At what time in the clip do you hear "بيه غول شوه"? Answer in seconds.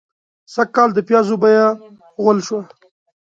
1.43-2.61